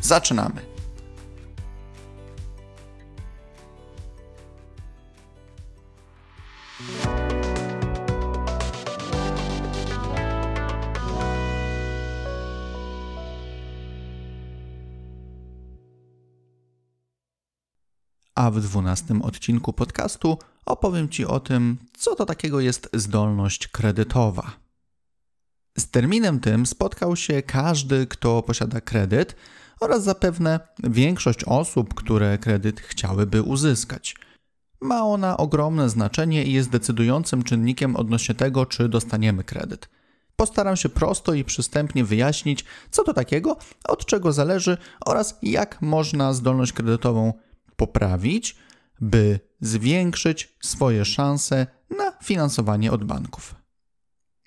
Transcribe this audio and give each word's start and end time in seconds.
Zaczynamy! 0.00 0.78
A 18.34 18.50
w 18.50 18.60
dwunastym 18.60 19.22
odcinku 19.22 19.72
podcastu 19.72 20.38
opowiem 20.66 21.08
Ci 21.08 21.26
o 21.26 21.40
tym, 21.40 21.78
co 21.96 22.14
to 22.14 22.26
takiego 22.26 22.60
jest 22.60 22.88
zdolność 22.92 23.68
kredytowa. 23.68 24.52
Z 25.78 25.90
terminem 25.90 26.40
tym 26.40 26.66
spotkał 26.66 27.16
się 27.16 27.42
każdy, 27.42 28.06
kto 28.06 28.42
posiada 28.42 28.80
kredyt 28.80 29.36
oraz 29.80 30.04
zapewne 30.04 30.60
większość 30.84 31.44
osób, 31.44 31.94
które 31.94 32.38
kredyt 32.38 32.80
chciałyby 32.80 33.42
uzyskać. 33.42 34.16
Ma 34.80 35.04
ona 35.04 35.36
ogromne 35.36 35.88
znaczenie 35.88 36.44
i 36.44 36.52
jest 36.52 36.70
decydującym 36.70 37.42
czynnikiem 37.42 37.96
odnośnie 37.96 38.34
tego, 38.34 38.66
czy 38.66 38.88
dostaniemy 38.88 39.44
kredyt. 39.44 39.88
Postaram 40.36 40.76
się 40.76 40.88
prosto 40.88 41.34
i 41.34 41.44
przystępnie 41.44 42.04
wyjaśnić, 42.04 42.64
co 42.90 43.04
to 43.04 43.14
takiego, 43.14 43.56
od 43.84 44.06
czego 44.06 44.32
zależy 44.32 44.78
oraz 45.06 45.38
jak 45.42 45.82
można 45.82 46.32
zdolność 46.32 46.72
kredytową 46.72 47.32
poprawić, 47.76 48.56
by 49.00 49.40
zwiększyć 49.60 50.56
swoje 50.60 51.04
szanse 51.04 51.66
na 51.98 52.12
finansowanie 52.22 52.92
od 52.92 53.04
banków. 53.04 53.54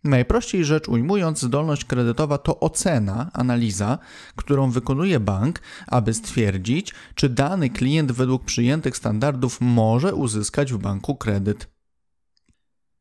Najprościej 0.03 0.65
rzecz 0.65 0.87
ujmując, 0.87 1.41
zdolność 1.41 1.85
kredytowa 1.85 2.37
to 2.37 2.59
ocena, 2.59 3.29
analiza, 3.33 3.97
którą 4.35 4.71
wykonuje 4.71 5.19
bank, 5.19 5.59
aby 5.87 6.13
stwierdzić, 6.13 6.93
czy 7.15 7.29
dany 7.29 7.69
klient 7.69 8.11
według 8.11 8.45
przyjętych 8.45 8.97
standardów 8.97 9.57
może 9.61 10.15
uzyskać 10.15 10.73
w 10.73 10.77
banku 10.77 11.15
kredyt. 11.15 11.67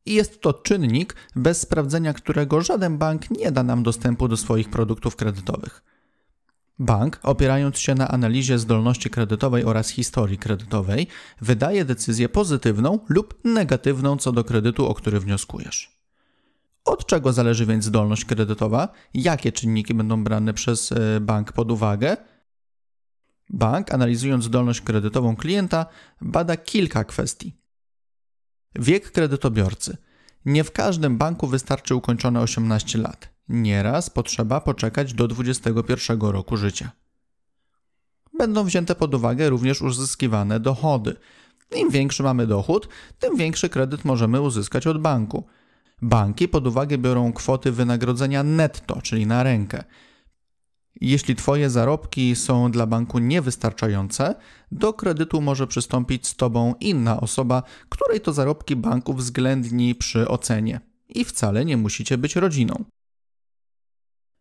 I 0.05 0.13
jest 0.13 0.41
to 0.41 0.53
czynnik, 0.53 1.15
bez 1.35 1.61
sprawdzenia 1.61 2.13
którego 2.13 2.61
żaden 2.61 2.97
bank 2.97 3.31
nie 3.31 3.51
da 3.51 3.63
nam 3.63 3.83
dostępu 3.83 4.27
do 4.27 4.37
swoich 4.37 4.69
produktów 4.69 5.15
kredytowych. 5.15 5.83
Bank, 6.79 7.19
opierając 7.23 7.79
się 7.79 7.95
na 7.95 8.07
analizie 8.07 8.59
zdolności 8.59 9.09
kredytowej 9.09 9.63
oraz 9.63 9.89
historii 9.89 10.37
kredytowej, 10.37 11.07
wydaje 11.41 11.85
decyzję 11.85 12.29
pozytywną 12.29 12.99
lub 13.09 13.39
negatywną 13.43 14.17
co 14.17 14.31
do 14.31 14.43
kredytu, 14.43 14.87
o 14.87 14.93
który 14.93 15.19
wnioskujesz. 15.19 15.90
Od 16.85 17.05
czego 17.05 17.33
zależy 17.33 17.65
więc 17.65 17.85
zdolność 17.85 18.25
kredytowa? 18.25 18.89
Jakie 19.13 19.51
czynniki 19.51 19.93
będą 19.93 20.23
brane 20.23 20.53
przez 20.53 20.91
e, 20.91 21.19
bank 21.19 21.51
pod 21.51 21.71
uwagę? 21.71 22.17
Bank, 23.49 23.93
analizując 23.93 24.43
zdolność 24.43 24.81
kredytową 24.81 25.35
klienta, 25.35 25.85
bada 26.21 26.57
kilka 26.57 27.03
kwestii. 27.03 27.57
Wiek 28.75 29.11
kredytobiorcy. 29.11 29.97
Nie 30.45 30.63
w 30.63 30.71
każdym 30.71 31.17
banku 31.17 31.47
wystarczy 31.47 31.95
ukończone 31.95 32.41
18 32.41 32.99
lat. 32.99 33.29
Nieraz 33.49 34.09
potrzeba 34.09 34.61
poczekać 34.61 35.13
do 35.13 35.27
21 35.27 36.21
roku 36.21 36.57
życia. 36.57 36.91
Będą 38.37 38.63
wzięte 38.63 38.95
pod 38.95 39.15
uwagę 39.15 39.49
również 39.49 39.81
uzyskiwane 39.81 40.59
dochody. 40.59 41.15
Im 41.75 41.89
większy 41.89 42.23
mamy 42.23 42.47
dochód, 42.47 42.87
tym 43.19 43.37
większy 43.37 43.69
kredyt 43.69 44.05
możemy 44.05 44.41
uzyskać 44.41 44.87
od 44.87 45.01
banku. 45.01 45.43
Banki 46.01 46.47
pod 46.47 46.67
uwagę 46.67 46.97
biorą 46.97 47.33
kwoty 47.33 47.71
wynagrodzenia 47.71 48.43
netto, 48.43 49.01
czyli 49.01 49.27
na 49.27 49.43
rękę. 49.43 49.83
Jeśli 51.01 51.35
Twoje 51.35 51.69
zarobki 51.69 52.35
są 52.35 52.71
dla 52.71 52.85
banku 52.85 53.19
niewystarczające, 53.19 54.35
do 54.71 54.93
kredytu 54.93 55.41
może 55.41 55.67
przystąpić 55.67 56.27
z 56.27 56.35
Tobą 56.35 56.73
inna 56.79 57.21
osoba, 57.21 57.63
której 57.89 58.21
to 58.21 58.33
zarobki 58.33 58.75
bank 58.75 59.09
uwzględni 59.09 59.95
przy 59.95 60.27
ocenie. 60.27 60.79
I 61.09 61.25
wcale 61.25 61.65
nie 61.65 61.77
musicie 61.77 62.17
być 62.17 62.35
rodziną. 62.35 62.85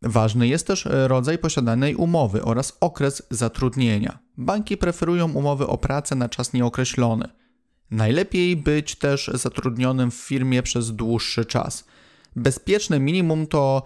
Ważny 0.02 0.48
jest 0.48 0.66
też 0.66 0.88
rodzaj 0.90 1.38
posiadanej 1.38 1.94
umowy 1.94 2.44
oraz 2.44 2.76
okres 2.80 3.22
zatrudnienia. 3.30 4.18
Banki 4.36 4.76
preferują 4.76 5.32
umowy 5.32 5.66
o 5.66 5.78
pracę 5.78 6.14
na 6.14 6.28
czas 6.28 6.52
nieokreślony. 6.52 7.28
Najlepiej 7.90 8.56
być 8.56 8.94
też 8.94 9.30
zatrudnionym 9.34 10.10
w 10.10 10.14
firmie 10.14 10.62
przez 10.62 10.92
dłuższy 10.92 11.44
czas. 11.44 11.84
Bezpieczne 12.36 13.00
minimum 13.00 13.46
to 13.46 13.82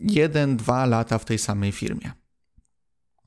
1-2 0.00 0.88
lata 0.88 1.18
w 1.18 1.24
tej 1.24 1.38
samej 1.38 1.72
firmie. 1.72 2.12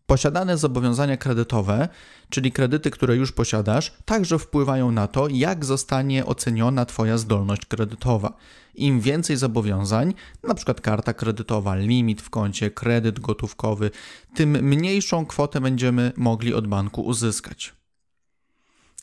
Posiadane 0.06 0.57
zobowiązania 0.57 1.17
kredytowe, 1.17 1.89
czyli 2.29 2.51
kredyty, 2.51 2.91
które 2.91 3.16
już 3.16 3.31
posiadasz, 3.31 3.94
także 4.06 4.39
wpływają 4.39 4.91
na 4.91 5.07
to, 5.07 5.28
jak 5.28 5.66
zostanie 5.66 6.25
oceniona 6.25 6.85
Twoja 6.85 7.17
zdolność 7.17 7.66
kredytowa. 7.66 8.38
Im 8.75 9.01
więcej 9.01 9.38
zobowiązań, 9.38 10.13
np. 10.44 10.73
karta 10.73 11.13
kredytowa, 11.13 11.75
limit 11.75 12.22
w 12.22 12.29
koncie, 12.29 12.72
kredyt 12.72 13.19
gotówkowy, 13.19 13.91
tym 14.35 14.50
mniejszą 14.50 15.25
kwotę 15.25 15.62
będziemy 15.62 16.12
mogli 16.17 16.53
od 16.53 16.67
banku 16.67 17.01
uzyskać. 17.01 17.73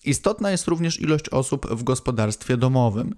Istotna 0.04 0.50
jest 0.50 0.66
również 0.66 1.00
ilość 1.00 1.28
osób 1.28 1.66
w 1.66 1.82
gospodarstwie 1.82 2.56
domowym. 2.56 3.14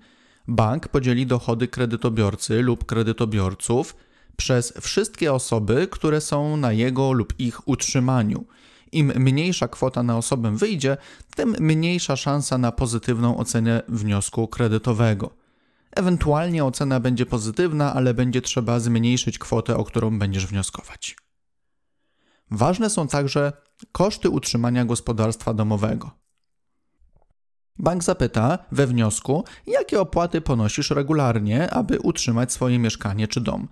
Bank 0.49 0.89
podzieli 0.89 1.27
dochody 1.27 1.69
kredytobiorcy 1.69 2.63
lub 2.63 2.85
kredytobiorców 2.85 3.97
przez 4.37 4.73
wszystkie 4.81 5.33
osoby, 5.33 5.89
które 5.91 6.21
są 6.21 6.57
na 6.57 6.73
jego 6.73 7.13
lub 7.13 7.35
ich 7.39 7.69
utrzymaniu. 7.69 8.45
Im 8.93 9.13
mniejsza 9.17 9.69
kwota 9.69 10.03
na 10.03 10.17
osobę 10.17 10.57
wyjdzie, 10.57 10.97
tym 11.37 11.57
mniejsza 11.61 12.17
szansa 12.17 12.59
na 12.59 12.73
pozytywną 12.73 13.37
ocenę 13.37 13.83
wniosku 13.89 14.49
kredytowego. 14.49 15.31
Ewentualnie 15.91 16.65
ocena 16.65 17.01
będzie 17.01 17.27
pozytywna, 17.27 17.95
ale 17.95 18.15
będzie 18.15 18.43
trzeba 18.43 18.81
zmniejszyć 18.81 19.39
kwotę, 19.39 19.77
o 19.77 19.85
którą 19.85 20.19
będziesz 20.19 20.47
wnioskować. 20.47 21.17
Ważne 22.51 22.91
są 22.91 23.09
także 23.09 23.53
koszty 23.93 24.31
utrzymania 24.31 24.85
gospodarstwa 24.85 25.55
domowego. 25.55 26.24
Bank 27.79 28.05
zapyta 28.05 28.59
we 28.73 28.87
wniosku, 28.87 29.45
jakie 29.67 30.01
opłaty 30.01 30.41
ponosisz 30.41 30.91
regularnie, 30.91 31.71
aby 31.71 31.99
utrzymać 31.99 32.53
swoje 32.53 32.79
mieszkanie 32.79 33.29
czy 33.29 33.41
dom. 33.41 33.69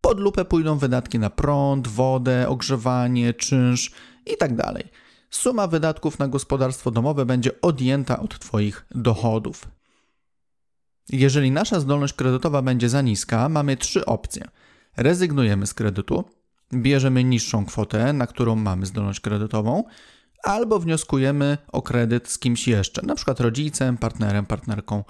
Pod 0.00 0.20
lupę 0.20 0.44
pójdą 0.44 0.78
wydatki 0.78 1.18
na 1.18 1.30
prąd, 1.30 1.88
wodę, 1.88 2.48
ogrzewanie, 2.48 3.34
czynsz 3.34 3.90
itd. 4.26 4.56
Tak 4.56 4.82
Suma 5.30 5.66
wydatków 5.66 6.18
na 6.18 6.28
gospodarstwo 6.28 6.90
domowe 6.90 7.26
będzie 7.26 7.60
odjęta 7.60 8.18
od 8.20 8.38
Twoich 8.38 8.86
dochodów. 8.90 9.68
Jeżeli 11.08 11.50
nasza 11.50 11.80
zdolność 11.80 12.12
kredytowa 12.14 12.62
będzie 12.62 12.88
za 12.88 13.02
niska, 13.02 13.48
mamy 13.48 13.76
trzy 13.76 14.06
opcje. 14.06 14.44
Rezygnujemy 14.96 15.66
z 15.66 15.74
kredytu, 15.74 16.24
bierzemy 16.74 17.24
niższą 17.24 17.66
kwotę, 17.66 18.12
na 18.12 18.26
którą 18.26 18.56
mamy 18.56 18.86
zdolność 18.86 19.20
kredytową, 19.20 19.84
albo 20.46 20.78
wnioskujemy 20.78 21.58
o 21.72 21.82
kredyt 21.82 22.28
z 22.28 22.38
kimś 22.38 22.68
jeszcze, 22.68 23.02
np. 23.02 23.34
rodzicem, 23.38 23.98
partnerem, 23.98 24.46
partnerką. 24.46 25.04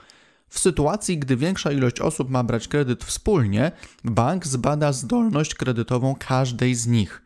W 0.48 0.58
sytuacji, 0.58 1.18
gdy 1.18 1.36
większa 1.36 1.72
ilość 1.72 2.00
osób 2.00 2.30
ma 2.30 2.44
brać 2.44 2.68
kredyt 2.68 3.04
wspólnie, 3.04 3.72
bank 4.04 4.46
zbada 4.46 4.92
zdolność 4.92 5.54
kredytową 5.54 6.14
każdej 6.18 6.74
z 6.74 6.86
nich. 6.86 7.22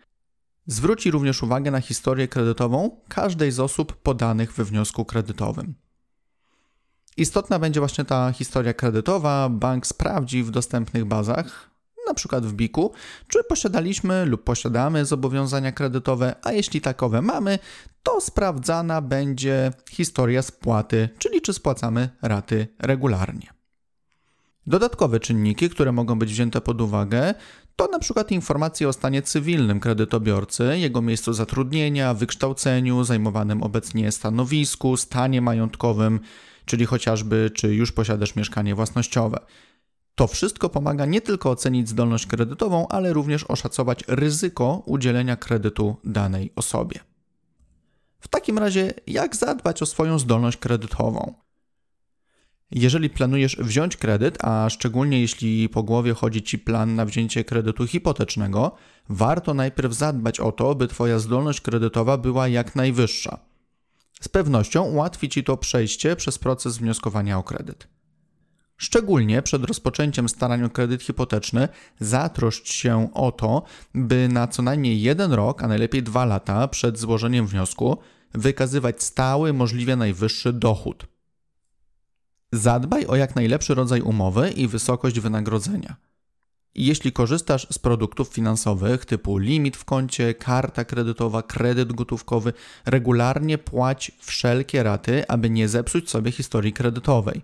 Zwróci 0.67 1.11
również 1.11 1.43
uwagę 1.43 1.71
na 1.71 1.81
historię 1.81 2.29
kredytową 2.29 3.01
każdej 3.09 3.53
z 3.53 3.61
osób 3.61 3.97
podanych 3.97 4.53
we 4.53 4.65
wniosku 4.65 5.05
kredytowym. 5.05 5.75
Istotna 7.17 7.59
będzie 7.59 7.81
właśnie 7.81 8.05
ta 8.05 8.33
historia 8.33 8.75
kredytowa. 8.75 9.49
Bank 9.49 9.87
sprawdzi 9.87 10.43
w 10.43 10.51
dostępnych 10.51 11.05
bazach, 11.05 11.70
na 12.11 12.15
przykład 12.15 12.47
w 12.47 12.53
BIK-u, 12.53 12.93
czy 13.29 13.45
posiadaliśmy 13.45 14.25
lub 14.27 14.45
posiadamy 14.45 15.05
zobowiązania 15.05 15.73
kredytowe, 15.73 16.35
a 16.43 16.53
jeśli 16.53 16.81
takowe 16.81 17.23
mamy, 17.23 17.59
to 18.03 18.21
sprawdzana 18.21 19.01
będzie 19.01 19.71
historia 19.91 20.43
spłaty, 20.43 21.09
czyli 21.19 21.41
czy 21.41 21.53
spłacamy 21.53 22.09
raty 22.23 22.69
regularnie. 22.79 23.53
Dodatkowe 24.67 25.21
czynniki, 25.21 25.71
które 25.71 25.93
mogą 25.93 26.19
być 26.19 26.33
wzięte 26.33 26.61
pod 26.61 26.81
uwagę, 26.81 27.35
to 27.77 27.87
na 27.87 27.99
przykład 27.99 28.31
informacje 28.31 28.89
o 28.89 28.93
stanie 28.93 29.23
cywilnym 29.23 29.81
kredytobiorcy, 29.81 30.79
jego 30.79 31.03
miejscu 31.03 31.33
zatrudnienia, 31.33 32.15
wykształceniu, 32.15 33.05
zajmowanym 33.05 33.63
obecnie 33.63 34.13
stanowisku, 34.13 34.97
stanie 34.97 35.41
majątkowym, 35.41 36.21
czyli 36.65 36.87
chociażby 36.87 37.51
czy 37.55 37.75
już 37.75 37.93
posiadasz 37.93 38.37
mieszkanie 38.37 38.75
własnościowe. 38.75 39.39
To 40.15 40.27
wszystko 40.27 40.69
pomaga 40.69 41.07
nie 41.07 41.21
tylko 41.21 41.51
ocenić 41.51 41.89
zdolność 41.89 42.27
kredytową, 42.27 42.89
ale 42.89 43.13
również 43.13 43.45
oszacować 43.45 44.05
ryzyko 44.09 44.83
udzielenia 44.87 45.37
kredytu 45.37 45.97
danej 46.05 46.53
osobie. 46.57 47.01
W 48.21 48.29
takim 48.29 48.59
razie, 48.59 48.95
jak 49.07 49.37
zadbać 49.37 49.83
o 49.83 49.87
swoją 49.87 50.19
zdolność 50.19 50.57
kredytową? 50.57 51.35
Jeżeli 52.71 53.11
planujesz 53.11 53.57
wziąć 53.57 53.97
kredyt, 53.97 54.45
a 54.45 54.71
szczególnie 54.71 55.21
jeśli 55.21 55.69
po 55.69 55.83
głowie 55.83 56.15
chodzi 56.15 56.43
ci 56.43 56.59
plan 56.59 56.95
na 56.95 57.05
wzięcie 57.05 57.45
kredytu 57.45 57.87
hipotecznego, 57.87 58.77
warto 59.09 59.55
najpierw 59.55 59.93
zadbać 59.93 60.41
o 60.41 60.53
to, 60.53 60.75
by 60.75 60.89
Twoja 60.89 61.19
zdolność 61.19 61.61
kredytowa 61.61 62.19
była 62.19 62.49
jak 62.49 62.77
najwyższa. 62.77 63.39
Z 64.21 64.29
pewnością 64.29 64.83
ułatwi 64.83 65.29
Ci 65.29 65.45
to 65.45 65.57
przejście 65.57 66.17
przez 66.17 66.39
proces 66.39 66.79
wnioskowania 66.79 67.39
o 67.39 67.43
kredyt. 67.43 67.89
Szczególnie 68.81 69.43
przed 69.43 69.65
rozpoczęciem 69.65 70.29
starań 70.29 70.63
o 70.63 70.71
kredyt 70.71 71.03
hipoteczny 71.03 71.69
zatroszcz 72.01 72.73
się 72.73 73.15
o 73.15 73.33
to, 73.33 73.63
by 73.95 74.29
na 74.29 74.49
co 74.49 74.63
najmniej 74.63 75.03
jeden 75.03 75.33
rok, 75.33 75.63
a 75.63 75.69
najlepiej 75.69 76.03
dwa 76.03 76.25
lata 76.25 76.69
przed 76.69 76.99
złożeniem 76.99 77.47
wniosku 77.47 77.99
wykazywać 78.35 79.03
stały, 79.03 79.53
możliwie 79.53 79.97
najwyższy 79.97 80.53
dochód. 80.53 81.07
Zadbaj 82.53 83.07
o 83.07 83.17
jak 83.17 83.37
najlepszy 83.37 83.75
rodzaj 83.75 84.01
umowy 84.01 84.51
i 84.51 84.69
wysokość 84.69 85.21
wynagrodzenia. 85.21 85.97
Jeśli 86.75 87.13
korzystasz 87.13 87.67
z 87.71 87.79
produktów 87.79 88.29
finansowych 88.29 89.05
typu 89.05 89.39
limit 89.39 89.77
w 89.77 89.85
koncie, 89.85 90.35
karta 90.35 90.85
kredytowa, 90.85 91.43
kredyt 91.43 91.93
gotówkowy, 91.93 92.53
regularnie 92.87 93.59
płać 93.59 94.13
wszelkie 94.21 94.83
raty, 94.83 95.29
aby 95.29 95.51
nie 95.51 95.69
zepsuć 95.69 96.11
sobie 96.11 96.33
historii 96.33 96.73
kredytowej. 96.73 97.43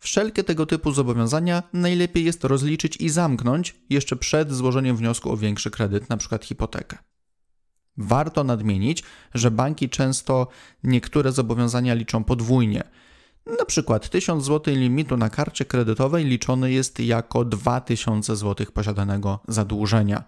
Wszelkie 0.00 0.44
tego 0.44 0.66
typu 0.66 0.92
zobowiązania 0.92 1.62
najlepiej 1.72 2.24
jest 2.24 2.44
rozliczyć 2.44 2.96
i 2.96 3.08
zamknąć 3.08 3.74
jeszcze 3.90 4.16
przed 4.16 4.52
złożeniem 4.52 4.96
wniosku 4.96 5.32
o 5.32 5.36
większy 5.36 5.70
kredyt, 5.70 6.10
np. 6.10 6.38
hipotekę. 6.42 6.98
Warto 7.96 8.44
nadmienić, 8.44 9.02
że 9.34 9.50
banki 9.50 9.88
często 9.88 10.48
niektóre 10.84 11.32
zobowiązania 11.32 11.94
liczą 11.94 12.24
podwójnie– 12.24 12.82
na 13.58 13.64
przykład 13.64 14.08
1000 14.08 14.44
zł 14.44 14.74
limitu 14.74 15.16
na 15.16 15.30
karcie 15.30 15.64
kredytowej 15.64 16.24
liczony 16.24 16.72
jest 16.72 17.00
jako 17.00 17.44
2000 17.44 18.36
zł 18.36 18.66
posiadanego 18.74 19.40
zadłużenia. 19.48 20.24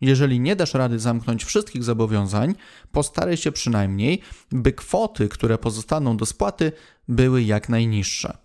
Jeżeli 0.00 0.40
nie 0.40 0.56
dasz 0.56 0.74
rady 0.74 0.98
zamknąć 0.98 1.44
wszystkich 1.44 1.84
zobowiązań, 1.84 2.54
postaraj 2.92 3.36
się 3.36 3.52
przynajmniej, 3.52 4.20
by 4.52 4.72
kwoty, 4.72 5.28
które 5.28 5.58
pozostaną 5.58 6.16
do 6.16 6.26
spłaty, 6.26 6.72
były 7.08 7.42
jak 7.42 7.68
najniższe. 7.68 8.43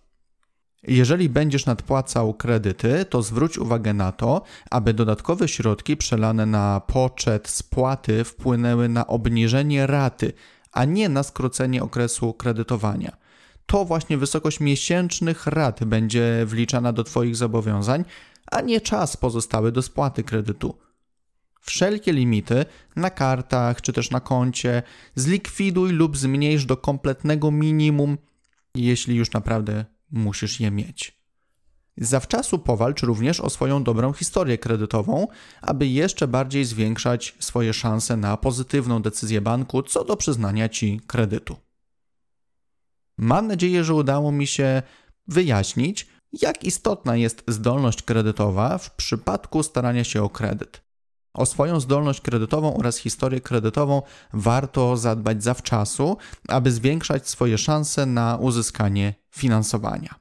Jeżeli 0.83 1.29
będziesz 1.29 1.65
nadpłacał 1.65 2.33
kredyty, 2.33 3.05
to 3.05 3.21
zwróć 3.21 3.57
uwagę 3.57 3.93
na 3.93 4.11
to, 4.11 4.41
aby 4.71 4.93
dodatkowe 4.93 5.47
środki 5.47 5.97
przelane 5.97 6.45
na 6.45 6.81
poczet 6.87 7.47
spłaty 7.47 8.23
wpłynęły 8.23 8.89
na 8.89 9.07
obniżenie 9.07 9.87
raty, 9.87 10.33
a 10.71 10.85
nie 10.85 11.09
na 11.09 11.23
skrócenie 11.23 11.83
okresu 11.83 12.33
kredytowania 12.33 13.17
to 13.69 13.85
właśnie 13.85 14.17
wysokość 14.17 14.59
miesięcznych 14.59 15.47
rat 15.47 15.83
będzie 15.83 16.43
wliczana 16.45 16.93
do 16.93 17.03
Twoich 17.03 17.35
zobowiązań, 17.35 18.05
a 18.51 18.61
nie 18.61 18.81
czas 18.81 19.17
pozostały 19.17 19.71
do 19.71 19.81
spłaty 19.81 20.23
kredytu. 20.23 20.77
Wszelkie 21.61 22.13
limity 22.13 22.65
na 22.95 23.09
kartach 23.09 23.81
czy 23.81 23.93
też 23.93 24.11
na 24.11 24.19
koncie 24.19 24.83
zlikwiduj 25.15 25.91
lub 25.91 26.17
zmniejsz 26.17 26.65
do 26.65 26.77
kompletnego 26.77 27.51
minimum, 27.51 28.17
jeśli 28.75 29.15
już 29.15 29.31
naprawdę 29.31 29.85
musisz 30.11 30.59
je 30.59 30.71
mieć. 30.71 31.19
Zawczasu 31.97 32.59
powalcz 32.59 33.01
również 33.01 33.39
o 33.39 33.49
swoją 33.49 33.83
dobrą 33.83 34.13
historię 34.13 34.57
kredytową, 34.57 35.27
aby 35.61 35.87
jeszcze 35.87 36.27
bardziej 36.27 36.65
zwiększać 36.65 37.35
swoje 37.39 37.73
szanse 37.73 38.17
na 38.17 38.37
pozytywną 38.37 39.01
decyzję 39.01 39.41
banku 39.41 39.83
co 39.83 40.05
do 40.05 40.17
przyznania 40.17 40.69
Ci 40.69 41.01
kredytu. 41.07 41.55
Mam 43.17 43.47
nadzieję, 43.47 43.83
że 43.83 43.93
udało 43.93 44.31
mi 44.31 44.47
się 44.47 44.81
wyjaśnić, 45.27 46.07
jak 46.41 46.63
istotna 46.63 47.15
jest 47.15 47.43
zdolność 47.47 48.01
kredytowa 48.01 48.77
w 48.77 48.95
przypadku 48.95 49.63
starania 49.63 50.03
się 50.03 50.23
o 50.23 50.29
kredyt. 50.29 50.88
O 51.33 51.45
swoją 51.45 51.79
zdolność 51.79 52.21
kredytową 52.21 52.77
oraz 52.77 52.97
historię 52.97 53.41
kredytową 53.41 54.01
warto 54.33 54.97
zadbać 54.97 55.43
zawczasu, 55.43 56.17
aby 56.47 56.71
zwiększać 56.71 57.29
swoje 57.29 57.57
szanse 57.57 58.05
na 58.05 58.37
uzyskanie 58.37 59.13
finansowania. 59.31 60.15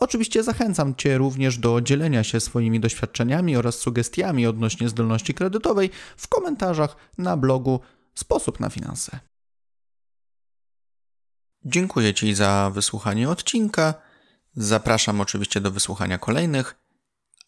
Oczywiście 0.00 0.42
zachęcam 0.42 0.94
Cię 0.94 1.18
również 1.18 1.58
do 1.58 1.80
dzielenia 1.80 2.24
się 2.24 2.40
swoimi 2.40 2.80
doświadczeniami 2.80 3.56
oraz 3.56 3.74
sugestiami 3.74 4.46
odnośnie 4.46 4.88
zdolności 4.88 5.34
kredytowej 5.34 5.90
w 6.16 6.28
komentarzach 6.28 6.96
na 7.18 7.36
blogu 7.36 7.80
Sposób 8.14 8.60
na 8.60 8.70
finanse. 8.70 9.18
Dziękuję 11.64 12.14
Ci 12.14 12.34
za 12.34 12.70
wysłuchanie 12.74 13.30
odcinka. 13.30 13.94
Zapraszam 14.54 15.20
oczywiście 15.20 15.60
do 15.60 15.70
wysłuchania 15.70 16.18
kolejnych, 16.18 16.74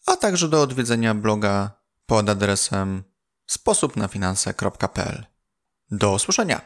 a 0.05 0.17
także 0.17 0.49
do 0.49 0.61
odwiedzenia 0.61 1.15
bloga 1.15 1.71
pod 2.05 2.29
adresem 2.29 3.03
sposobnafinanse.pl. 3.47 5.25
Do 5.91 6.11
usłyszenia! 6.13 6.61